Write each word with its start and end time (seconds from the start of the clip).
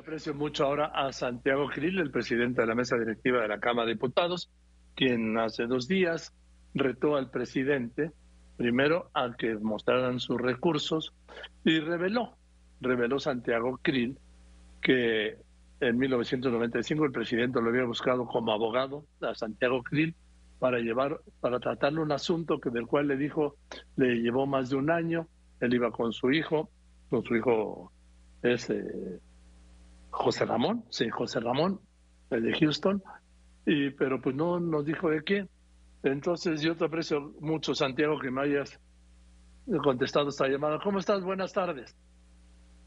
aprecio 0.00 0.34
mucho 0.34 0.64
ahora 0.64 0.86
a 0.86 1.12
Santiago 1.12 1.68
Krill, 1.68 1.98
el 1.98 2.10
presidente 2.10 2.62
de 2.62 2.66
la 2.66 2.74
mesa 2.74 2.96
directiva 2.96 3.42
de 3.42 3.48
la 3.48 3.60
Cámara 3.60 3.86
de 3.86 3.92
Diputados, 3.92 4.50
quien 4.94 5.38
hace 5.38 5.66
dos 5.66 5.88
días 5.88 6.34
retó 6.74 7.16
al 7.16 7.30
presidente, 7.30 8.10
primero 8.56 9.10
a 9.12 9.34
que 9.36 9.56
mostraran 9.56 10.18
sus 10.18 10.40
recursos 10.40 11.12
y 11.64 11.80
reveló, 11.80 12.34
reveló 12.80 13.18
Santiago 13.18 13.78
Krill 13.82 14.18
que 14.80 15.36
en 15.80 15.98
1995 15.98 17.04
el 17.04 17.12
presidente 17.12 17.60
lo 17.60 17.68
había 17.68 17.84
buscado 17.84 18.26
como 18.26 18.52
abogado 18.52 19.04
a 19.20 19.34
Santiago 19.34 19.82
Krill 19.82 20.14
para 20.58 20.78
llevar, 20.78 21.20
para 21.40 21.60
tratarle 21.60 22.00
un 22.00 22.12
asunto 22.12 22.58
que 22.58 22.70
del 22.70 22.86
cual 22.86 23.08
le 23.08 23.16
dijo 23.18 23.56
le 23.96 24.16
llevó 24.22 24.46
más 24.46 24.70
de 24.70 24.76
un 24.76 24.90
año. 24.90 25.26
Él 25.60 25.74
iba 25.74 25.90
con 25.90 26.14
su 26.14 26.32
hijo, 26.32 26.70
con 27.10 27.22
su 27.22 27.36
hijo 27.36 27.92
es 28.42 28.70
eh, 28.70 29.20
José 30.10 30.44
Ramón, 30.44 30.84
sí, 30.90 31.08
José 31.08 31.40
Ramón, 31.40 31.80
el 32.30 32.42
de 32.42 32.58
Houston, 32.58 33.02
y, 33.66 33.90
pero 33.90 34.20
pues 34.20 34.34
no 34.34 34.60
nos 34.60 34.84
dijo 34.84 35.10
de 35.10 35.22
qué. 35.24 35.48
Entonces 36.02 36.62
yo 36.62 36.76
te 36.76 36.84
aprecio 36.84 37.34
mucho, 37.40 37.74
Santiago, 37.74 38.18
que 38.18 38.30
me 38.30 38.42
hayas 38.42 38.80
contestado 39.82 40.28
esta 40.28 40.48
llamada. 40.48 40.78
¿Cómo 40.82 40.98
estás? 40.98 41.22
Buenas 41.22 41.52
tardes. 41.52 41.94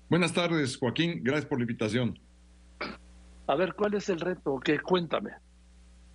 Buenas 0.09 0.33
tardes, 0.33 0.77
Joaquín. 0.77 1.21
Gracias 1.23 1.45
por 1.45 1.59
la 1.59 1.63
invitación. 1.63 2.19
A 3.47 3.55
ver, 3.55 3.73
¿cuál 3.73 3.93
es 3.93 4.09
el 4.09 4.19
reto? 4.19 4.59
¿Qué? 4.59 4.79
Cuéntame 4.79 5.31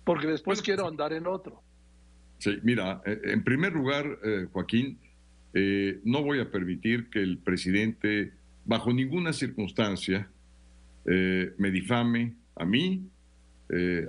porque 0.09 0.25
después 0.25 0.59
quiero 0.63 0.87
andar 0.87 1.13
en 1.13 1.27
otro. 1.27 1.61
Sí, 2.39 2.57
mira, 2.63 2.99
eh, 3.05 3.19
en 3.25 3.43
primer 3.43 3.73
lugar, 3.73 4.17
eh, 4.23 4.47
Joaquín, 4.51 4.97
eh, 5.53 5.99
no 6.03 6.23
voy 6.23 6.39
a 6.39 6.49
permitir 6.49 7.11
que 7.11 7.19
el 7.19 7.37
presidente, 7.37 8.33
bajo 8.65 8.91
ninguna 8.91 9.33
circunstancia, 9.33 10.27
me 11.57 11.71
difame 11.71 12.35
a 12.55 12.65
mí, 12.65 13.09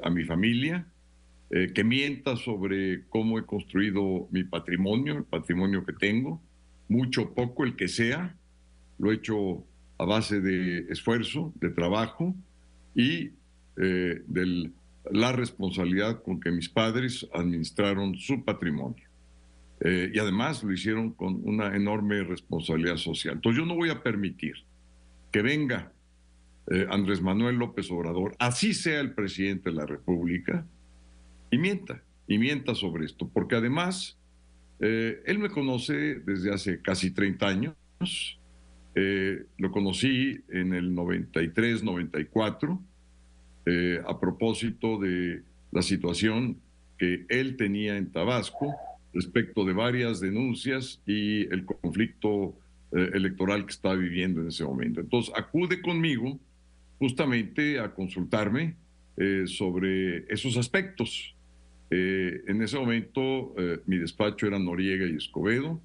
a 0.03 0.11
mi 0.11 0.25
familia, 0.25 0.87
que 1.49 1.83
mienta 1.83 2.37
sobre 2.37 3.07
cómo 3.09 3.39
he 3.39 3.47
construido 3.47 4.29
mi 4.31 4.45
patrimonio, 4.45 5.17
el 5.17 5.25
patrimonio 5.25 5.85
que 5.85 5.95
tengo, 5.95 6.43
mucho 6.89 7.33
poco, 7.35 7.65
el 7.65 7.75
que 7.75 7.89
sea, 7.89 8.37
lo 8.99 9.11
he 9.11 9.15
hecho 9.15 9.65
a 9.99 10.05
base 10.05 10.41
de 10.41 10.81
esfuerzo, 10.91 11.55
de 11.61 11.71
trabajo 11.71 12.35
y 12.95 13.31
del 13.77 14.73
la 15.11 15.33
responsabilidad 15.33 16.23
con 16.23 16.41
que 16.41 16.51
mis 16.51 16.69
padres 16.69 17.27
administraron 17.33 18.17
su 18.17 18.45
patrimonio. 18.45 19.09
Eh, 19.81 20.11
y 20.13 20.19
además 20.19 20.63
lo 20.63 20.73
hicieron 20.73 21.13
con 21.13 21.41
una 21.45 21.75
enorme 21.75 22.23
responsabilidad 22.23 22.97
social. 22.97 23.37
Entonces 23.37 23.61
yo 23.61 23.67
no 23.67 23.75
voy 23.75 23.89
a 23.89 24.03
permitir 24.03 24.55
que 25.33 25.41
venga 25.43 25.93
eh, 26.71 26.87
Andrés 26.91 27.21
Manuel 27.21 27.57
López 27.57 27.91
Obrador, 27.91 28.35
así 28.39 28.75
sea 28.75 29.01
el 29.01 29.13
presidente 29.13 29.71
de 29.71 29.77
la 29.77 29.87
República, 29.87 30.67
y 31.51 31.59
mienta, 31.59 32.03
y 32.27 32.39
mienta 32.39 32.75
sobre 32.75 33.05
esto, 33.05 33.29
porque 33.29 33.57
además 33.57 34.19
eh, 34.79 35.23
él 35.27 35.39
me 35.39 35.51
conoce 35.51 36.21
desde 36.21 36.53
hace 36.55 36.81
casi 36.81 37.11
30 37.11 37.47
años, 37.47 37.75
lo 39.57 39.71
conocí 39.71 40.41
en 40.49 40.75
el 40.75 40.95
93, 40.95 41.85
94, 41.85 42.81
eh, 43.67 44.01
a 44.07 44.19
propósito 44.19 44.99
de 44.99 45.43
la 45.71 45.83
situación 45.83 46.57
que 46.99 47.27
él 47.29 47.57
tenía 47.57 47.99
en 47.99 48.11
Tabasco 48.11 48.75
respecto 49.13 49.67
de 49.67 49.75
varias 49.75 50.19
denuncias 50.19 51.03
y 51.07 51.43
el 51.53 51.67
conflicto 51.67 52.55
eh, 52.93 53.11
electoral 53.13 53.67
que 53.67 53.73
estaba 53.73 53.97
viviendo 53.97 54.41
en 54.41 54.49
ese 54.49 54.65
momento. 54.65 55.01
Entonces, 55.01 55.33
acude 55.37 55.83
conmigo 55.83 56.41
justamente 57.01 57.81
a 57.81 57.93
consultarme 57.93 58.77
eh, 59.17 59.45
sobre 59.47 60.19
esos 60.33 60.57
aspectos. 60.57 61.35
en 61.91 62.63
ese 62.63 62.79
momento, 62.79 63.53
mi 63.87 63.99
despacho 63.99 64.47
era 64.47 64.61
Noriega 64.61 65.07
y 65.07 65.17
Escobedo, 65.17 65.81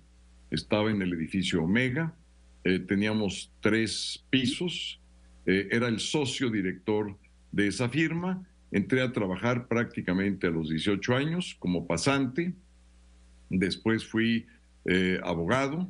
estaba 0.52 0.92
en 0.92 1.02
el 1.02 1.12
edificio 1.14 1.64
Omega, 1.64 2.14
teníamos 2.88 3.52
tres 3.60 4.24
pisos, 4.30 5.00
era 5.48 5.88
el 5.88 6.00
socio 6.00 6.52
director 6.52 7.18
de 7.56 7.68
esa 7.68 7.90
firma. 7.90 8.46
Entré 8.72 9.02
a 9.02 9.14
trabajar 9.14 9.68
prácticamente 9.68 10.48
a 10.48 10.52
los 10.52 10.70
18 10.70 11.16
años 11.16 11.56
como 11.60 11.88
pasante. 11.88 12.54
Después 13.50 14.06
fui 14.06 14.46
eh, 14.84 15.20
abogado, 15.24 15.90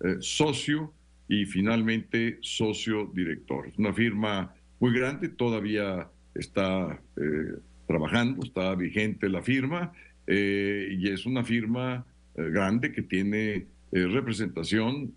eh, 0.00 0.16
socio 0.20 0.92
y 1.28 1.44
finalmente 1.44 2.38
socio 2.40 3.10
director. 3.14 3.70
Una 3.76 3.92
firma 3.92 4.54
muy 4.82 4.92
grande, 4.92 5.28
todavía 5.28 6.10
está 6.34 7.00
eh, 7.16 7.54
trabajando, 7.86 8.44
está 8.44 8.74
vigente 8.74 9.28
la 9.28 9.42
firma 9.42 9.92
y 10.24 11.08
es 11.08 11.26
una 11.26 11.42
firma 11.42 12.06
grande 12.36 12.92
que 12.92 13.02
tiene 13.02 13.66
representación 13.90 15.12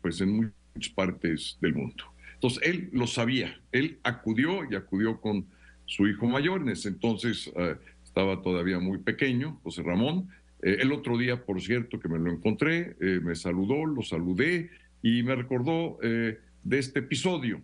pues 0.00 0.20
en 0.20 0.52
muchas 0.74 0.92
partes 0.94 1.58
del 1.60 1.74
mundo. 1.74 2.04
Entonces, 2.34 2.60
él 2.62 2.90
lo 2.92 3.06
sabía, 3.06 3.60
él 3.72 3.98
acudió 4.02 4.70
y 4.70 4.76
acudió 4.76 5.20
con 5.20 5.46
su 5.86 6.06
hijo 6.06 6.26
mayor, 6.26 6.60
en 6.62 6.68
ese 6.68 6.88
entonces 6.88 7.50
eh, 7.56 7.76
estaba 8.04 8.42
todavía 8.42 8.78
muy 8.78 8.98
pequeño, 8.98 9.60
José 9.62 9.82
Ramón. 9.82 10.28
Eh, 10.62 10.78
el 10.80 10.92
otro 10.92 11.16
día, 11.16 11.44
por 11.44 11.62
cierto, 11.62 11.98
que 11.98 12.08
me 12.08 12.18
lo 12.18 12.30
encontré, 12.30 12.96
eh, 13.00 13.20
me 13.22 13.34
saludó, 13.34 13.86
lo 13.86 14.02
saludé 14.02 14.70
y 15.02 15.22
me 15.22 15.34
recordó 15.34 15.98
de 16.00 16.78
este 16.78 16.98
episodio. 16.98 17.62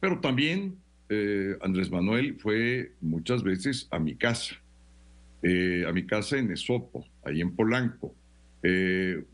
Pero 0.00 0.20
también 0.20 0.76
Andrés 1.60 1.90
Manuel 1.90 2.36
fue 2.40 2.92
muchas 3.00 3.42
veces 3.42 3.86
a 3.90 3.98
mi 3.98 4.14
casa, 4.14 4.54
a 5.42 5.92
mi 5.92 6.06
casa 6.06 6.38
en 6.38 6.50
Esopo, 6.50 7.06
ahí 7.24 7.40
en 7.40 7.54
Polanco. 7.54 8.14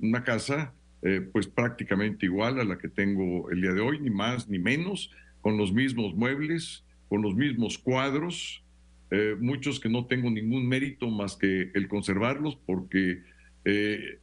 una 0.01 0.25
casa 0.25 0.75
eh, 1.01 1.21
pues 1.33 1.47
prácticamente 1.47 2.27
igual 2.27 2.59
a 2.59 2.65
la 2.65 2.77
que 2.77 2.89
tengo 2.89 3.51
el 3.51 3.61
día 3.61 3.73
de 3.73 3.81
hoy, 3.81 4.01
ni 4.01 4.11
más 4.11 4.49
ni 4.49 4.59
menos, 4.59 5.13
con 5.41 5.57
los 5.57 5.73
mismos 5.73 6.15
muebles, 6.15 6.85
con 7.09 7.23
los 7.23 7.37
mismos 7.37 7.79
cuadros, 7.79 8.65
eh, 9.13 9.37
muchos 9.39 9.79
que 9.79 9.89
no 9.89 10.07
tengo 10.07 10.29
ningún 10.29 10.67
mérito 10.67 11.09
más 11.09 11.37
que 11.37 11.71
el 11.75 11.87
conservarlos 11.87 12.59
porque 12.67 13.23
eh, 13.65 14.19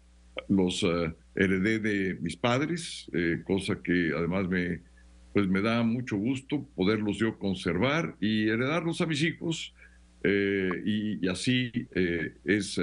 los 0.50 0.86
heredé 1.34 1.80
de 1.80 2.16
mis 2.16 2.36
padres, 2.36 3.10
cosa 3.46 3.82
que 3.82 4.12
además 4.14 4.50
me, 4.50 4.82
pues 5.36 5.50
me 5.50 5.62
da 5.62 5.84
mucho 5.84 6.16
gusto 6.16 6.66
poderlos 6.76 7.18
yo 7.18 7.38
conservar 7.38 8.16
y 8.22 8.48
heredarlos 8.48 9.02
a 9.02 9.06
mis 9.06 9.22
hijos. 9.22 9.74
Y, 10.24 11.28
así 11.28 11.72
es 12.46 12.80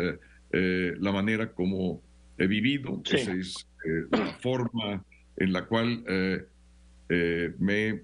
la 0.52 1.12
manera 1.12 1.50
como 1.52 2.02
he 2.38 2.46
vivido, 2.46 3.02
esa 3.10 3.32
es 3.32 3.66
eh, 3.84 4.04
la 4.10 4.34
forma 4.34 5.04
en 5.36 5.52
la 5.52 5.64
cual 5.66 6.04
eh, 6.08 6.44
eh, 7.08 7.52
me 7.58 8.02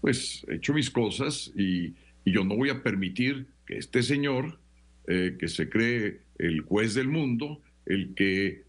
pues 0.00 0.44
he 0.48 0.56
hecho 0.56 0.74
mis 0.74 0.90
cosas 0.90 1.52
y, 1.56 1.94
yo 2.26 2.42
no 2.42 2.56
voy 2.56 2.70
a 2.70 2.82
permitir 2.82 3.48
que 3.66 3.76
este 3.76 4.02
señor, 4.02 4.58
que 5.06 5.46
se 5.46 5.68
cree 5.68 6.20
el 6.38 6.62
juez 6.62 6.94
del 6.94 7.08
mundo, 7.08 7.60
el 7.84 8.14
que 8.14 8.62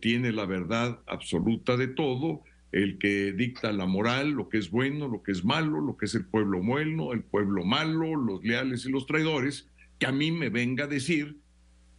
tiene 0.00 0.32
la 0.32 0.44
verdad 0.44 0.98
absoluta 1.06 1.76
de 1.76 1.86
todo, 1.86 2.42
el 2.76 2.98
que 2.98 3.32
dicta 3.32 3.72
la 3.72 3.86
moral, 3.86 4.32
lo 4.32 4.50
que 4.50 4.58
es 4.58 4.70
bueno, 4.70 5.08
lo 5.08 5.22
que 5.22 5.32
es 5.32 5.46
malo, 5.46 5.80
lo 5.80 5.96
que 5.96 6.04
es 6.04 6.14
el 6.14 6.26
pueblo 6.26 6.62
bueno, 6.62 7.14
el 7.14 7.22
pueblo 7.22 7.64
malo, 7.64 8.14
los 8.16 8.44
leales 8.44 8.84
y 8.84 8.90
los 8.90 9.06
traidores, 9.06 9.70
que 9.98 10.04
a 10.04 10.12
mí 10.12 10.30
me 10.30 10.50
venga 10.50 10.84
a 10.84 10.86
decir 10.86 11.38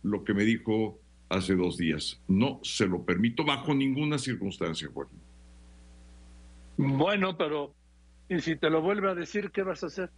lo 0.03 0.23
que 0.23 0.35
me 0.35 0.43
dijo 0.43 0.99
hace 1.29 1.55
dos 1.55 1.77
días. 1.77 2.21
No 2.27 2.59
se 2.61 2.85
lo 2.85 3.03
permito 3.03 3.43
bajo 3.43 3.73
ninguna 3.73 4.19
circunstancia, 4.19 4.87
Juan. 4.93 5.07
Bueno, 6.77 7.35
pero 7.35 7.73
¿y 8.29 8.39
si 8.39 8.55
te 8.55 8.69
lo 8.69 8.83
vuelve 8.83 9.09
a 9.09 9.15
decir, 9.15 9.49
qué 9.49 9.63
vas 9.63 9.81
a 9.81 9.87
hacer? 9.87 10.11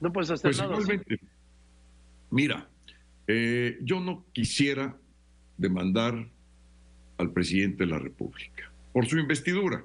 No 0.00 0.14
puedes 0.14 0.30
hacer 0.30 0.50
pues 0.50 0.58
nada. 0.58 0.78
Mira, 2.30 2.70
eh, 3.26 3.76
yo 3.82 4.00
no 4.00 4.24
quisiera 4.32 4.96
demandar 5.58 6.26
al 7.18 7.32
presidente 7.32 7.84
de 7.84 7.90
la 7.90 7.98
República 7.98 8.72
por 8.94 9.04
su 9.04 9.18
investidura. 9.18 9.84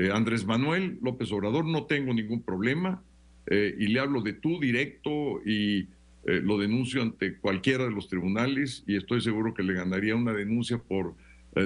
Eh, 0.00 0.10
Andrés 0.10 0.46
Manuel 0.46 0.98
López 1.02 1.30
Obrador, 1.30 1.66
no 1.66 1.84
tengo 1.84 2.14
ningún 2.14 2.42
problema 2.42 3.02
eh, 3.46 3.76
y 3.78 3.88
le 3.88 4.00
hablo 4.00 4.22
de 4.22 4.32
tú 4.32 4.58
directo 4.58 5.42
y 5.44 5.80
eh, 6.24 6.40
lo 6.42 6.56
denuncio 6.56 7.02
ante 7.02 7.36
cualquiera 7.36 7.84
de 7.84 7.90
los 7.90 8.08
tribunales 8.08 8.82
y 8.86 8.96
estoy 8.96 9.20
seguro 9.20 9.52
que 9.52 9.62
le 9.62 9.74
ganaría 9.74 10.16
una 10.16 10.32
denuncia 10.32 10.78
por 10.78 11.14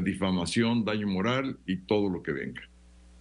difamación, 0.03 0.87
daño 0.87 1.07
moral 1.07 1.59
y 1.67 1.77
todo 1.77 2.09
lo 2.09 2.23
que 2.23 2.33
venga. 2.33 2.63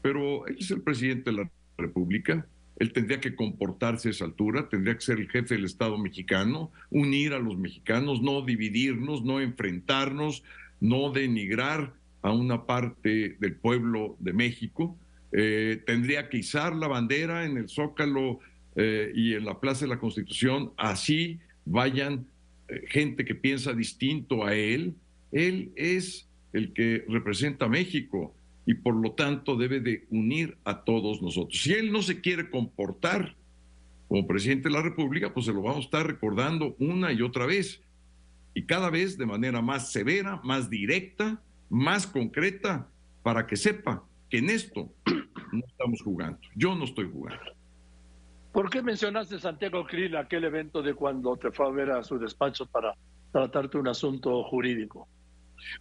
Pero 0.01 0.47
él 0.47 0.55
es 0.57 0.71
el 0.71 0.81
presidente 0.81 1.29
de 1.29 1.37
la 1.37 1.51
República, 1.77 2.47
él 2.77 2.93
tendría 2.93 3.19
que 3.19 3.35
comportarse 3.35 4.07
a 4.07 4.11
esa 4.11 4.23
altura, 4.23 4.69
tendría 4.69 4.95
que 4.95 5.01
ser 5.01 5.19
el 5.19 5.29
jefe 5.29 5.55
del 5.55 5.65
Estado 5.65 5.97
mexicano, 5.97 6.71
unir 6.89 7.33
a 7.33 7.39
los 7.39 7.57
mexicanos, 7.57 8.21
no 8.21 8.43
dividirnos, 8.43 9.25
no 9.25 9.41
enfrentarnos, 9.41 10.45
no 10.79 11.11
denigrar 11.11 11.93
a 12.21 12.31
una 12.31 12.65
parte 12.65 13.35
del 13.39 13.55
pueblo 13.55 14.15
de 14.19 14.31
México. 14.31 14.97
Eh, 15.33 15.81
tendría 15.85 16.29
que 16.29 16.37
izar 16.37 16.75
la 16.75 16.87
bandera 16.87 17.45
en 17.45 17.57
el 17.57 17.67
Zócalo 17.67 18.39
eh, 18.75 19.11
y 19.15 19.33
en 19.33 19.45
la 19.45 19.59
Plaza 19.59 19.85
de 19.85 19.89
la 19.89 19.99
Constitución, 19.99 20.71
así 20.77 21.39
vayan 21.65 22.27
gente 22.87 23.25
que 23.25 23.35
piensa 23.35 23.73
distinto 23.73 24.45
a 24.45 24.55
él. 24.55 24.95
Él 25.31 25.71
es 25.75 26.27
el 26.53 26.73
que 26.73 27.03
representa 27.07 27.65
a 27.65 27.69
México 27.69 28.33
y 28.65 28.75
por 28.75 28.95
lo 28.95 29.11
tanto 29.11 29.55
debe 29.57 29.79
de 29.79 30.05
unir 30.09 30.57
a 30.63 30.83
todos 30.83 31.21
nosotros. 31.21 31.61
Si 31.61 31.73
él 31.73 31.91
no 31.91 32.01
se 32.01 32.21
quiere 32.21 32.49
comportar 32.49 33.35
como 34.07 34.27
presidente 34.27 34.69
de 34.69 34.75
la 34.75 34.81
República, 34.81 35.33
pues 35.33 35.47
se 35.47 35.53
lo 35.53 35.61
vamos 35.61 35.79
a 35.79 35.85
estar 35.85 36.07
recordando 36.07 36.75
una 36.79 37.11
y 37.11 37.21
otra 37.21 37.45
vez, 37.45 37.81
y 38.53 38.63
cada 38.63 38.89
vez 38.89 39.17
de 39.17 39.25
manera 39.25 39.61
más 39.61 39.91
severa, 39.91 40.39
más 40.43 40.69
directa, 40.69 41.41
más 41.69 42.05
concreta, 42.05 42.87
para 43.23 43.47
que 43.47 43.55
sepa 43.55 44.03
que 44.29 44.37
en 44.37 44.49
esto 44.49 44.93
no 45.53 45.65
estamos 45.65 46.01
jugando. 46.01 46.39
Yo 46.55 46.75
no 46.75 46.85
estoy 46.85 47.09
jugando. 47.11 47.43
¿Por 48.51 48.69
qué 48.69 48.81
mencionaste, 48.81 49.39
Santiago 49.39 49.85
Krill, 49.85 50.15
aquel 50.15 50.43
evento 50.43 50.81
de 50.81 50.93
cuando 50.93 51.35
te 51.37 51.51
fue 51.51 51.67
a 51.67 51.71
ver 51.71 51.91
a 51.91 52.03
su 52.03 52.19
despacho 52.19 52.67
para 52.67 52.95
tratarte 53.31 53.77
un 53.77 53.87
asunto 53.87 54.43
jurídico? 54.43 55.07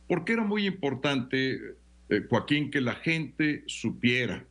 Porque 0.09 0.33
era 0.33 0.45
muy 0.45 0.67
importante, 0.67 1.77
eh, 2.09 2.27
Joaquín, 2.31 2.71
que 2.71 2.81
la 2.81 2.95
gente 2.95 3.65
supiera 3.67 4.47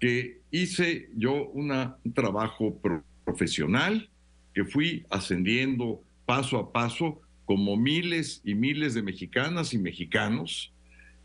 que 0.00 0.40
hice 0.50 1.10
yo 1.14 1.48
un 1.50 1.72
trabajo 2.14 2.78
profesional, 3.24 4.08
que 4.54 4.64
fui 4.64 5.06
ascendiendo 5.10 6.02
paso 6.26 6.58
a 6.58 6.72
paso 6.72 7.20
como 7.44 7.76
miles 7.76 8.40
y 8.44 8.54
miles 8.54 8.94
de 8.94 9.02
mexicanas 9.02 9.74
y 9.74 9.78
mexicanos 9.78 10.72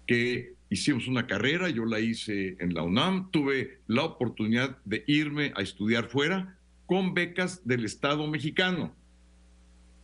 que 0.07 0.53
hicimos 0.75 1.07
una 1.07 1.25
carrera, 1.25 1.69
yo 1.69 1.85
la 1.85 1.99
hice 1.99 2.57
en 2.59 2.73
la 2.73 2.83
UNAM, 2.83 3.31
tuve 3.31 3.79
la 3.87 4.03
oportunidad 4.03 4.77
de 4.85 5.03
irme 5.07 5.51
a 5.55 5.61
estudiar 5.61 6.09
fuera 6.09 6.57
con 6.85 7.13
becas 7.13 7.65
del 7.65 7.85
Estado 7.85 8.27
mexicano. 8.27 8.93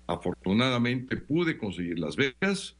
Afortunadamente 0.08 1.18
pude 1.18 1.58
conseguir 1.58 2.00
las 2.00 2.16
becas, 2.16 2.78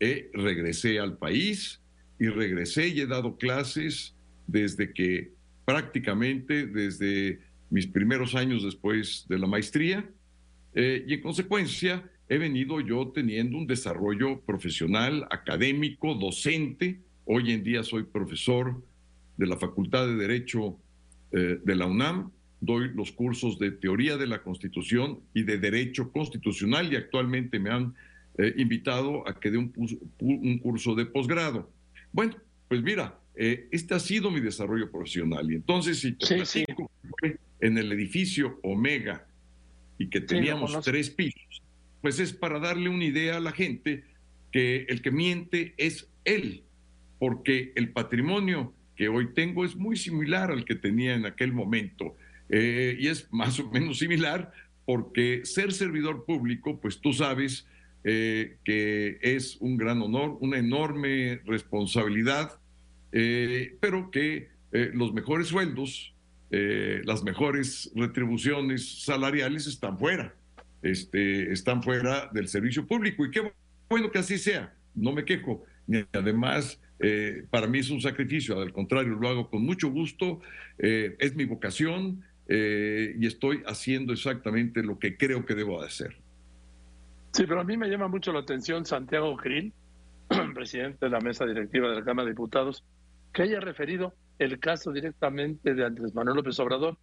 eh, 0.00 0.30
regresé 0.32 0.98
al 0.98 1.18
país 1.18 1.80
y 2.18 2.28
regresé 2.28 2.88
y 2.88 3.00
he 3.00 3.06
dado 3.06 3.36
clases 3.36 4.14
desde 4.46 4.92
que 4.92 5.32
prácticamente 5.64 6.66
desde 6.66 7.40
mis 7.70 7.86
primeros 7.86 8.34
años 8.34 8.62
después 8.62 9.26
de 9.28 9.38
la 9.38 9.46
maestría 9.46 10.08
eh, 10.74 11.04
y 11.06 11.14
en 11.14 11.22
consecuencia 11.22 12.08
he 12.28 12.38
venido 12.38 12.80
yo 12.80 13.08
teniendo 13.08 13.56
un 13.56 13.66
desarrollo 13.66 14.40
profesional, 14.40 15.26
académico, 15.30 16.14
docente. 16.14 17.00
Hoy 17.26 17.52
en 17.52 17.62
día 17.62 17.82
soy 17.82 18.04
profesor 18.04 18.82
de 19.36 19.46
la 19.46 19.56
Facultad 19.56 20.06
de 20.06 20.14
Derecho 20.14 20.78
eh, 21.32 21.58
de 21.62 21.74
la 21.74 21.86
UNAM, 21.86 22.30
doy 22.60 22.92
los 22.94 23.12
cursos 23.12 23.58
de 23.58 23.72
Teoría 23.72 24.16
de 24.16 24.26
la 24.26 24.42
Constitución 24.42 25.20
y 25.34 25.42
de 25.42 25.58
Derecho 25.58 26.10
Constitucional 26.12 26.92
y 26.92 26.96
actualmente 26.96 27.58
me 27.58 27.70
han 27.70 27.94
eh, 28.38 28.54
invitado 28.56 29.28
a 29.28 29.38
que 29.38 29.50
dé 29.50 29.58
un, 29.58 29.72
un 30.20 30.58
curso 30.58 30.94
de 30.94 31.04
posgrado. 31.06 31.68
Bueno, 32.12 32.36
pues 32.68 32.82
mira, 32.82 33.18
eh, 33.34 33.68
este 33.70 33.94
ha 33.94 34.00
sido 34.00 34.30
mi 34.30 34.40
desarrollo 34.40 34.90
profesional. 34.90 35.50
Y 35.50 35.56
entonces, 35.56 35.98
si 35.98 36.12
te 36.12 36.42
en 37.60 37.78
el 37.78 37.92
edificio 37.92 38.58
Omega 38.62 39.26
y 39.98 40.08
que 40.08 40.20
teníamos 40.20 40.80
tres 40.82 41.10
pisos, 41.10 41.62
pues 42.00 42.18
es 42.18 42.32
para 42.32 42.58
darle 42.58 42.88
una 42.88 43.04
idea 43.04 43.36
a 43.36 43.40
la 43.40 43.52
gente 43.52 44.04
que 44.52 44.86
el 44.88 45.02
que 45.02 45.10
miente 45.10 45.74
es 45.76 46.08
él, 46.24 46.62
porque 47.18 47.72
el 47.76 47.90
patrimonio 47.92 48.72
que 48.96 49.08
hoy 49.08 49.32
tengo 49.34 49.64
es 49.64 49.76
muy 49.76 49.96
similar 49.96 50.50
al 50.50 50.64
que 50.64 50.74
tenía 50.74 51.14
en 51.14 51.26
aquel 51.26 51.52
momento. 51.52 52.16
Eh, 52.48 52.96
y 52.98 53.08
es 53.08 53.30
más 53.32 53.60
o 53.60 53.70
menos 53.70 53.98
similar 53.98 54.52
porque 54.84 55.44
ser 55.44 55.72
servidor 55.72 56.24
público, 56.24 56.80
pues 56.80 57.00
tú 57.00 57.12
sabes 57.12 57.66
eh, 58.04 58.56
que 58.64 59.18
es 59.20 59.56
un 59.60 59.76
gran 59.76 60.00
honor, 60.00 60.38
una 60.40 60.58
enorme 60.58 61.40
responsabilidad 61.44 62.58
eh, 63.12 63.76
pero 63.80 64.10
que 64.10 64.54
los 64.92 65.14
mejores 65.14 65.46
sueldos, 65.46 66.12
las 66.50 67.22
mejores 67.22 67.90
retribuciones 67.94 69.04
salariales 69.04 69.66
están 69.66 69.98
fuera, 69.98 70.34
este, 70.82 71.50
están 71.50 71.82
fuera 71.82 72.28
del 72.34 72.48
servicio 72.48 72.86
público. 72.86 73.24
Y 73.24 73.30
qué 73.30 73.52
bueno 73.88 74.10
que 74.10 74.18
así 74.18 74.36
sea, 74.36 74.74
no 74.94 75.12
me 75.12 75.24
quejo. 75.24 75.64
Y 75.88 76.04
además, 76.12 76.78
para 77.50 77.66
mí 77.66 77.80
es 77.80 77.90
un 77.90 78.00
sacrificio, 78.00 78.60
al 78.60 78.72
contrario, 78.72 79.14
lo 79.14 79.28
hago 79.28 79.50
con 79.50 79.64
mucho 79.64 79.90
gusto, 79.90 80.40
es 80.78 81.34
mi 81.36 81.44
vocación 81.44 82.24
y 82.48 83.26
estoy 83.26 83.62
haciendo 83.66 84.12
exactamente 84.12 84.82
lo 84.82 84.98
que 84.98 85.16
creo 85.16 85.44
que 85.44 85.54
debo 85.54 85.82
hacer. 85.82 86.16
Sí, 87.36 87.44
pero 87.46 87.60
a 87.60 87.64
mí 87.64 87.76
me 87.76 87.88
llama 87.88 88.08
mucho 88.08 88.32
la 88.32 88.40
atención 88.40 88.86
Santiago 88.86 89.36
Krill, 89.36 89.70
presidente 90.54 91.04
de 91.04 91.10
la 91.10 91.20
mesa 91.20 91.44
directiva 91.44 91.90
de 91.90 91.96
la 91.96 92.02
Cámara 92.02 92.24
de 92.24 92.32
Diputados, 92.32 92.82
que 93.30 93.42
haya 93.42 93.60
referido 93.60 94.14
el 94.38 94.58
caso 94.58 94.90
directamente 94.90 95.74
de 95.74 95.84
Andrés 95.84 96.14
Manuel 96.14 96.36
López 96.36 96.58
Obrador. 96.60 96.96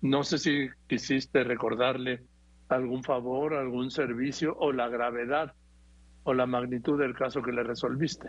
No 0.00 0.22
sé 0.22 0.38
si 0.38 0.68
quisiste 0.86 1.42
recordarle 1.42 2.22
algún 2.68 3.02
favor, 3.02 3.54
algún 3.54 3.90
servicio 3.90 4.56
o 4.58 4.70
la 4.72 4.88
gravedad 4.88 5.54
o 6.22 6.34
la 6.34 6.46
magnitud 6.46 6.96
del 6.96 7.14
caso 7.14 7.42
que 7.42 7.50
le 7.50 7.64
resolviste. 7.64 8.28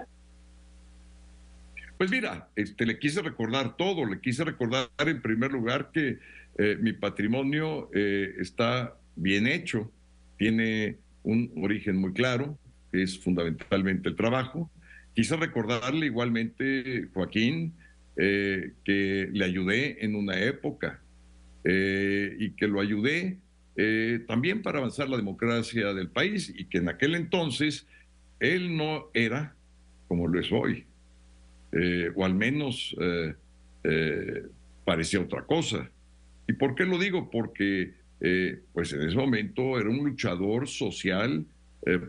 Pues 2.01 2.09
mira, 2.09 2.49
este, 2.55 2.87
le 2.87 2.97
quise 2.97 3.21
recordar 3.21 3.77
todo, 3.77 4.07
le 4.07 4.19
quise 4.21 4.43
recordar 4.43 4.89
en 4.97 5.21
primer 5.21 5.51
lugar 5.51 5.91
que 5.93 6.17
eh, 6.57 6.75
mi 6.81 6.93
patrimonio 6.93 7.91
eh, 7.93 8.37
está 8.39 8.97
bien 9.15 9.45
hecho, 9.45 9.91
tiene 10.35 10.97
un 11.21 11.51
origen 11.57 11.97
muy 11.97 12.13
claro, 12.13 12.57
que 12.91 13.03
es 13.03 13.19
fundamentalmente 13.19 14.09
el 14.09 14.15
trabajo, 14.15 14.71
Quise 15.13 15.35
recordarle 15.35 16.07
igualmente, 16.07 17.07
Joaquín, 17.13 17.75
eh, 18.17 18.71
que 18.83 19.29
le 19.31 19.45
ayudé 19.45 20.03
en 20.03 20.15
una 20.15 20.39
época 20.39 21.01
y 21.63 22.49
que 22.53 22.67
lo 22.67 22.81
ayudé 22.81 23.37
también 24.27 24.63
para 24.63 24.79
avanzar 24.79 25.07
la 25.07 25.17
democracia 25.17 25.93
del 25.93 26.09
país 26.09 26.51
y 26.57 26.65
que 26.65 26.79
en 26.79 26.89
aquel 26.89 27.13
entonces 27.13 27.85
él 28.39 28.75
no 28.75 29.11
era 29.13 29.53
como 30.07 30.27
lo 30.27 30.39
es 30.39 30.51
hoy, 30.51 30.87
o 32.15 32.25
al 32.25 32.35
menos 32.35 32.95
parecía 34.83 35.21
otra 35.21 35.43
cosa. 35.45 35.89
¿Y 36.47 36.53
por 36.53 36.75
qué 36.75 36.85
lo 36.85 36.97
digo? 36.97 37.29
Porque 37.29 37.93
pues 38.73 38.93
en 38.93 39.01
ese 39.01 39.15
momento 39.15 39.79
era 39.79 39.89
un 39.89 40.03
luchador 40.05 40.67
social 40.67 41.45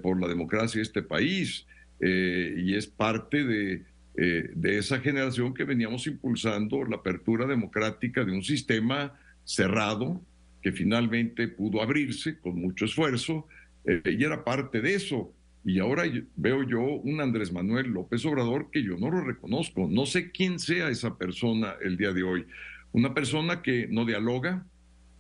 por 0.02 0.20
la 0.20 0.28
democracia 0.28 0.78
de 0.78 0.82
este 0.82 1.02
país 1.02 1.66
eh, 2.02 2.54
y 2.58 2.74
es 2.74 2.88
parte 2.88 3.44
de, 3.44 3.84
eh, 4.16 4.50
de 4.54 4.78
esa 4.78 4.98
generación 4.98 5.54
que 5.54 5.62
veníamos 5.62 6.08
impulsando 6.08 6.84
la 6.84 6.96
apertura 6.96 7.46
democrática 7.46 8.24
de 8.24 8.32
un 8.32 8.42
sistema 8.42 9.16
cerrado 9.44 10.20
que 10.62 10.72
finalmente 10.72 11.46
pudo 11.46 11.80
abrirse 11.80 12.40
con 12.40 12.56
mucho 12.56 12.86
esfuerzo 12.86 13.46
eh, 13.84 14.02
y 14.04 14.24
era 14.24 14.42
parte 14.42 14.80
de 14.80 14.94
eso. 14.96 15.32
Y 15.64 15.78
ahora 15.78 16.04
veo 16.36 16.64
yo 16.64 16.80
un 16.80 17.20
Andrés 17.20 17.52
Manuel 17.52 17.88
López 17.88 18.24
Obrador 18.26 18.70
que 18.70 18.82
yo 18.82 18.96
no 18.96 19.10
lo 19.10 19.20
reconozco, 19.20 19.88
no 19.88 20.06
sé 20.06 20.32
quién 20.32 20.58
sea 20.58 20.88
esa 20.88 21.16
persona 21.16 21.74
el 21.80 21.96
día 21.96 22.12
de 22.12 22.24
hoy. 22.24 22.46
Una 22.90 23.14
persona 23.14 23.62
que 23.62 23.86
no 23.88 24.04
dialoga, 24.04 24.66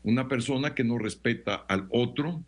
una 0.02 0.28
persona 0.28 0.74
que 0.74 0.82
no 0.82 0.98
respeta 0.98 1.54
al 1.54 1.86
otro, 1.90 2.42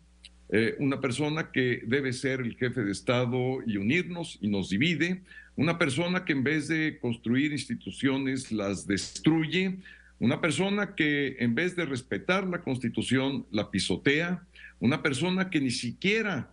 eh, 0.49 0.75
una 0.79 0.99
persona 0.99 1.51
que 1.51 1.81
debe 1.87 2.11
ser 2.11 2.41
el 2.41 2.55
jefe 2.57 2.83
de 2.83 2.91
Estado 2.91 3.59
y 3.65 3.77
unirnos 3.77 4.37
y 4.41 4.49
nos 4.49 4.69
divide, 4.69 5.23
una 5.55 5.77
persona 5.77 6.25
que 6.25 6.33
en 6.33 6.43
vez 6.43 6.67
de 6.67 6.99
construir 6.99 7.53
instituciones 7.53 8.51
las 8.51 8.85
destruye, 8.85 9.77
una 10.19 10.41
persona 10.41 10.95
que 10.95 11.37
en 11.39 11.55
vez 11.55 11.75
de 11.75 11.85
respetar 11.85 12.45
la 12.45 12.61
Constitución 12.61 13.45
la 13.51 13.71
pisotea, 13.71 14.43
una 14.79 15.01
persona 15.01 15.49
que 15.49 15.61
ni 15.61 15.71
siquiera 15.71 16.51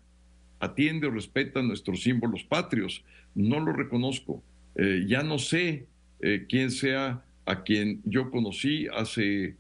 atiende 0.63 1.09
o 1.09 1.11
respeta 1.11 1.61
nuestros 1.61 2.03
símbolos 2.03 2.45
patrios. 2.45 3.05
No 3.35 3.59
lo 3.59 3.73
reconozco. 3.73 4.43
Eh, 4.77 5.05
ya 5.09 5.23
no 5.23 5.39
sé 5.39 5.87
eh, 6.21 6.47
quién 6.49 6.71
sea 6.71 7.25
a 7.45 7.63
quien 7.65 8.01
yo 8.05 8.31
conocí 8.31 8.87
hace 8.95 9.57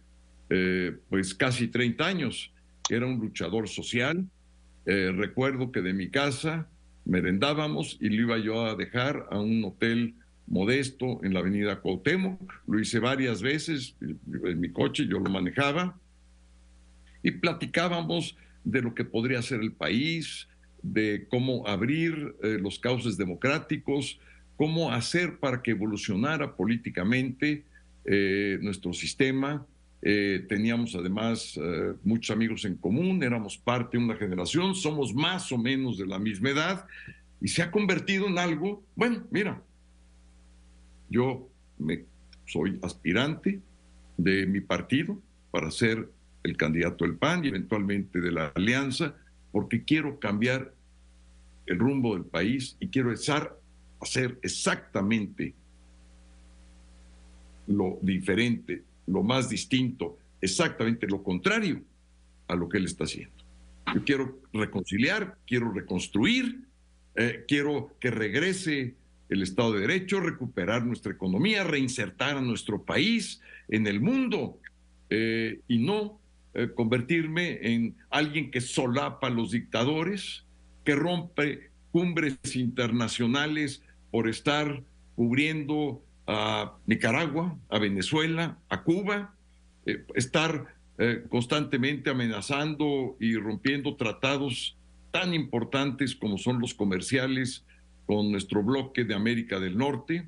pues 1.08 1.34
casi 1.34 1.68
30 1.68 2.06
años 2.06 2.52
era 2.90 3.06
un 3.06 3.18
luchador 3.18 3.68
social. 3.68 4.26
Eh, 4.84 5.10
recuerdo 5.16 5.72
que 5.72 5.80
de 5.80 5.94
mi 5.94 6.10
casa 6.10 6.68
merendábamos 7.06 7.96
y 8.00 8.10
lo 8.10 8.22
iba 8.22 8.38
yo 8.38 8.66
a 8.66 8.74
dejar 8.74 9.28
a 9.30 9.40
un 9.40 9.64
hotel 9.64 10.14
modesto 10.46 11.20
en 11.24 11.32
la 11.32 11.40
avenida 11.40 11.80
Cuauhtémoc. 11.80 12.52
Lo 12.66 12.78
hice 12.78 12.98
varias 12.98 13.40
veces 13.40 13.96
en 14.00 14.60
mi 14.60 14.68
coche, 14.70 15.06
yo 15.06 15.18
lo 15.20 15.30
manejaba 15.30 15.98
y 17.22 17.30
platicábamos 17.30 18.36
de 18.64 18.82
lo 18.82 18.94
que 18.94 19.04
podría 19.04 19.40
ser 19.42 19.60
el 19.60 19.72
país, 19.72 20.48
de 20.82 21.26
cómo 21.28 21.66
abrir 21.66 22.34
eh, 22.42 22.58
los 22.60 22.78
cauces 22.78 23.16
democráticos, 23.16 24.18
cómo 24.56 24.92
hacer 24.92 25.38
para 25.38 25.62
que 25.62 25.70
evolucionara 25.70 26.56
políticamente 26.56 27.64
eh, 28.04 28.58
nuestro 28.60 28.92
sistema. 28.92 29.64
Eh, 30.04 30.44
teníamos 30.48 30.96
además 30.96 31.58
muchos 32.02 32.34
amigos 32.34 32.64
en 32.64 32.76
común, 32.76 33.22
éramos 33.22 33.56
parte 33.56 33.96
de 33.96 34.04
una 34.04 34.16
generación, 34.16 34.74
somos 34.74 35.14
más 35.14 35.52
o 35.52 35.58
menos 35.58 35.96
de 35.96 36.06
la 36.06 36.18
misma 36.18 36.50
edad 36.50 36.86
y 37.40 37.48
se 37.48 37.62
ha 37.62 37.70
convertido 37.70 38.26
en 38.26 38.38
algo, 38.38 38.82
bueno, 38.96 39.24
mira, 39.30 39.62
yo 41.08 41.48
me, 41.78 42.04
soy 42.46 42.78
aspirante 42.82 43.60
de 44.16 44.46
mi 44.46 44.60
partido 44.60 45.20
para 45.50 45.70
ser 45.70 46.08
el 46.42 46.56
candidato 46.56 47.04
del 47.04 47.16
PAN 47.16 47.44
y 47.44 47.48
eventualmente 47.48 48.20
de 48.20 48.32
la 48.32 48.48
alianza, 48.54 49.14
porque 49.52 49.84
quiero 49.84 50.18
cambiar 50.18 50.74
el 51.66 51.78
rumbo 51.78 52.14
del 52.14 52.24
país 52.24 52.76
y 52.80 52.88
quiero 52.88 53.12
hacer 53.12 54.38
exactamente 54.42 55.54
lo 57.66 57.98
diferente, 58.02 58.82
lo 59.06 59.22
más 59.22 59.48
distinto, 59.48 60.18
exactamente 60.40 61.06
lo 61.06 61.22
contrario 61.22 61.82
a 62.48 62.56
lo 62.56 62.68
que 62.68 62.78
él 62.78 62.86
está 62.86 63.04
haciendo. 63.04 63.34
Yo 63.94 64.04
quiero 64.04 64.40
reconciliar, 64.52 65.36
quiero 65.46 65.70
reconstruir, 65.72 66.66
eh, 67.14 67.44
quiero 67.46 67.94
que 68.00 68.10
regrese 68.10 68.94
el 69.28 69.42
Estado 69.42 69.72
de 69.72 69.80
Derecho, 69.80 70.20
recuperar 70.20 70.84
nuestra 70.84 71.12
economía, 71.12 71.64
reinsertar 71.64 72.36
a 72.36 72.42
nuestro 72.42 72.82
país 72.82 73.40
en 73.68 73.86
el 73.86 74.00
mundo 74.00 74.58
eh, 75.10 75.60
y 75.68 75.78
no 75.78 76.20
eh, 76.54 76.68
convertirme 76.74 77.58
en 77.62 77.96
alguien 78.10 78.50
que 78.50 78.60
solapa 78.60 79.28
a 79.28 79.30
los 79.30 79.52
dictadores, 79.52 80.44
que 80.84 80.94
rompe 80.94 81.70
cumbres 81.90 82.36
internacionales 82.56 83.82
por 84.10 84.28
estar 84.28 84.82
cubriendo 85.14 86.02
a 86.26 86.76
Nicaragua, 86.86 87.58
a 87.68 87.78
Venezuela, 87.78 88.58
a 88.68 88.82
Cuba, 88.82 89.34
eh, 89.86 90.04
estar 90.14 90.74
eh, 90.98 91.24
constantemente 91.28 92.10
amenazando 92.10 93.16
y 93.18 93.36
rompiendo 93.36 93.96
tratados 93.96 94.76
tan 95.10 95.34
importantes 95.34 96.14
como 96.14 96.38
son 96.38 96.60
los 96.60 96.74
comerciales 96.74 97.64
con 98.06 98.30
nuestro 98.30 98.62
bloque 98.62 99.04
de 99.04 99.14
América 99.14 99.58
del 99.58 99.76
Norte. 99.76 100.26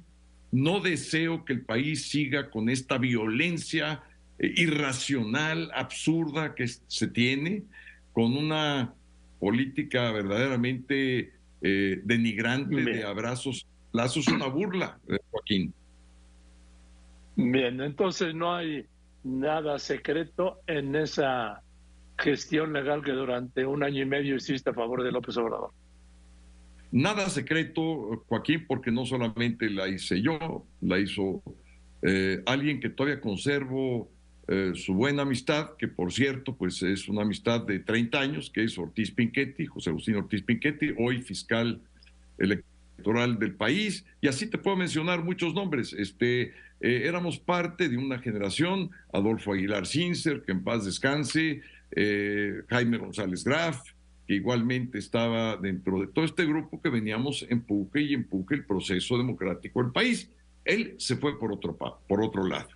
No 0.53 0.81
deseo 0.81 1.45
que 1.45 1.53
el 1.53 1.63
país 1.63 2.09
siga 2.09 2.51
con 2.51 2.69
esta 2.69 2.99
violencia 2.99 4.03
irracional, 4.39 5.71
absurda 5.75 6.55
que 6.55 6.67
se 6.69 7.09
tiene, 7.09 7.63
con 8.13 8.37
una 8.37 8.95
política 9.41 10.11
verdaderamente 10.13 11.33
denigrante 11.61 12.77
de 12.77 13.05
abrazos, 13.05 13.67
lazos, 13.93 14.29
una 14.29 14.47
burla, 14.49 14.99
Joaquín. 15.31 15.73
Bien, 17.37 17.81
entonces 17.81 18.35
no 18.35 18.55
hay 18.55 18.87
nada 19.25 19.79
secreto 19.79 20.61
en 20.67 20.95
esa 20.95 21.63
gestión 22.19 22.73
legal 22.73 23.03
que 23.03 23.13
durante 23.13 23.67
un 23.67 23.83
año 23.83 24.03
y 24.03 24.07
medio 24.07 24.37
hiciste 24.37 24.71
a 24.71 24.75
favor 24.75 25.03
de 25.03 25.11
López 25.11 25.37
Obrador. 25.37 25.71
Nada 26.93 27.29
secreto, 27.29 28.25
Joaquín, 28.29 28.67
porque 28.69 28.93
no 28.93 29.05
solamente 29.05 29.69
la 29.69 29.89
hice 29.89 30.23
yo, 30.23 30.65
la 30.81 31.01
hizo 31.01 31.43
eh, 32.03 32.41
alguien 32.47 32.79
que 32.79 32.91
todavía 32.91 33.21
conservo 33.21 34.11
eh, 34.47 34.73
su 34.75 34.95
buena 34.95 35.23
amistad, 35.23 35.71
que 35.79 35.89
por 35.89 36.13
cierto, 36.13 36.55
pues 36.55 36.83
es 36.83 37.09
una 37.09 37.23
amistad 37.23 37.63
de 37.63 37.79
30 37.79 38.21
años, 38.21 38.51
que 38.51 38.65
es 38.65 38.77
Ortiz 38.77 39.11
Pinchetti, 39.11 39.67
José 39.67 39.91
Agustín 39.91 40.17
Ortiz 40.17 40.43
Pinchetti, 40.43 40.93
hoy 40.99 41.23
fiscal 41.23 41.81
electoral 42.37 43.39
del 43.39 43.55
país, 43.55 44.05
y 44.21 44.29
así 44.29 44.47
te 44.49 44.59
puedo 44.59 44.77
mencionar 44.77 45.25
muchos 45.25 45.55
nombres. 45.55 45.95
Este, 45.95 46.53
eh, 46.81 47.03
éramos 47.05 47.39
parte 47.39 47.89
de 47.89 47.97
una 47.97 48.19
generación, 48.19 48.91
Adolfo 49.13 49.55
Aguilar 49.55 49.87
Cincer, 49.87 50.43
que 50.43 50.53
en 50.53 50.63
paz 50.63 50.85
descanse, 50.85 51.63
eh, 51.93 52.63
Jaime 52.69 52.99
González 52.99 53.45
Graf, 53.45 53.81
que 54.27 54.35
igualmente 54.35 54.99
estaba 54.99 55.57
dentro 55.57 56.01
de 56.01 56.09
todo 56.09 56.25
este 56.25 56.45
grupo 56.45 56.81
que 56.83 56.91
veníamos 56.91 57.47
empuje 57.49 58.03
y 58.03 58.15
empuje 58.15 58.57
el 58.57 58.65
proceso 58.65 59.17
democrático 59.17 59.83
del 59.83 59.93
país. 59.93 60.31
Él 60.65 60.95
se 60.99 61.17
fue 61.17 61.39
por 61.39 61.53
otro, 61.53 61.77
por 61.77 62.23
otro 62.23 62.47
lado. 62.47 62.69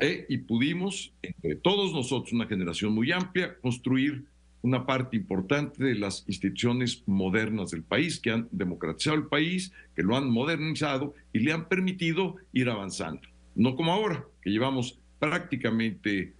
Eh, 0.00 0.26
y 0.28 0.38
pudimos, 0.38 1.12
entre 1.22 1.56
todos 1.56 1.92
nosotros, 1.92 2.32
una 2.32 2.46
generación 2.46 2.92
muy 2.92 3.12
amplia, 3.12 3.56
construir 3.60 4.24
una 4.62 4.86
parte 4.86 5.16
importante 5.16 5.82
de 5.84 5.94
las 5.94 6.24
instituciones 6.26 7.02
modernas 7.06 7.70
del 7.70 7.82
país, 7.82 8.18
que 8.18 8.30
han 8.30 8.48
democratizado 8.50 9.16
el 9.16 9.26
país, 9.26 9.72
que 9.94 10.02
lo 10.02 10.16
han 10.16 10.30
modernizado 10.30 11.14
y 11.32 11.40
le 11.40 11.52
han 11.52 11.68
permitido 11.68 12.36
ir 12.52 12.68
avanzando. 12.68 13.22
No 13.54 13.76
como 13.76 13.92
ahora, 13.92 14.24
que 14.42 14.50
llevamos 14.50 14.98
prácticamente, 15.18 16.34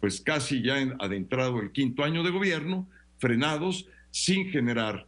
pues 0.00 0.20
casi 0.20 0.62
ya 0.62 0.76
adentrado 0.98 1.60
el 1.60 1.72
quinto 1.72 2.04
año 2.04 2.22
de 2.22 2.30
gobierno, 2.30 2.88
frenados, 3.18 3.86
sin 4.10 4.48
generar 4.48 5.06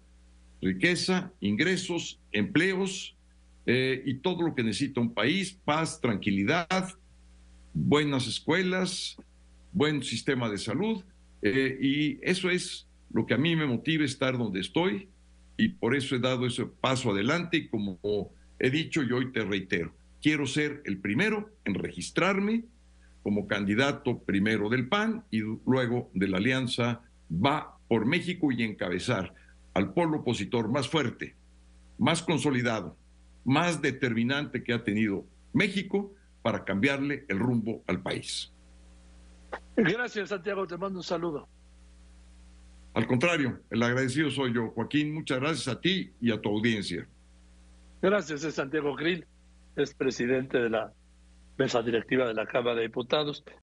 riqueza, 0.60 1.32
ingresos, 1.40 2.20
empleos 2.32 3.16
eh, 3.66 4.02
y 4.04 4.14
todo 4.14 4.42
lo 4.42 4.54
que 4.54 4.62
necesita 4.62 5.00
un 5.00 5.14
país, 5.14 5.58
paz, 5.64 6.00
tranquilidad, 6.00 6.68
buenas 7.72 8.26
escuelas, 8.26 9.16
buen 9.72 10.02
sistema 10.02 10.48
de 10.48 10.58
salud 10.58 11.04
eh, 11.42 11.78
y 11.80 12.18
eso 12.22 12.50
es 12.50 12.88
lo 13.10 13.26
que 13.26 13.34
a 13.34 13.38
mí 13.38 13.56
me 13.56 13.66
motiva 13.66 14.04
estar 14.04 14.36
donde 14.36 14.60
estoy 14.60 15.08
y 15.56 15.68
por 15.68 15.94
eso 15.94 16.16
he 16.16 16.20
dado 16.20 16.46
ese 16.46 16.66
paso 16.66 17.10
adelante 17.10 17.56
y 17.56 17.68
como 17.68 18.32
he 18.58 18.70
dicho 18.70 19.02
y 19.02 19.12
hoy 19.12 19.32
te 19.32 19.44
reitero, 19.44 19.94
quiero 20.20 20.46
ser 20.46 20.82
el 20.84 20.98
primero 20.98 21.50
en 21.64 21.74
registrarme 21.74 22.64
como 23.22 23.46
candidato 23.46 24.20
primero 24.20 24.68
del 24.68 24.88
PAN 24.88 25.24
y 25.30 25.40
luego 25.66 26.10
de 26.14 26.28
la 26.28 26.38
Alianza 26.38 27.02
va 27.30 27.78
por 27.88 28.06
México 28.06 28.50
y 28.52 28.62
encabezar 28.62 29.34
al 29.74 29.92
polo 29.92 30.18
opositor 30.18 30.70
más 30.70 30.88
fuerte, 30.88 31.36
más 31.98 32.22
consolidado, 32.22 32.96
más 33.44 33.82
determinante 33.82 34.62
que 34.62 34.72
ha 34.72 34.84
tenido 34.84 35.26
México 35.52 36.14
para 36.48 36.64
cambiarle 36.64 37.26
el 37.28 37.38
rumbo 37.38 37.82
al 37.86 38.00
país. 38.00 38.50
Gracias, 39.76 40.30
Santiago. 40.30 40.66
Te 40.66 40.78
mando 40.78 41.00
un 41.00 41.04
saludo. 41.04 41.46
Al 42.94 43.06
contrario, 43.06 43.60
el 43.68 43.82
agradecido 43.82 44.30
soy 44.30 44.54
yo, 44.54 44.70
Joaquín. 44.70 45.12
Muchas 45.12 45.40
gracias 45.40 45.68
a 45.68 45.78
ti 45.78 46.10
y 46.22 46.32
a 46.32 46.40
tu 46.40 46.48
audiencia. 46.48 47.06
Gracias, 48.00 48.44
es 48.44 48.54
Santiago 48.54 48.96
Grill, 48.96 49.26
es 49.76 49.92
presidente 49.92 50.56
de 50.56 50.70
la 50.70 50.90
mesa 51.58 51.82
directiva 51.82 52.26
de 52.26 52.32
la 52.32 52.46
Cámara 52.46 52.76
de 52.76 52.82
Diputados. 52.84 53.44